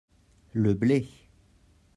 Le 0.53 0.73
blé. 0.73 1.07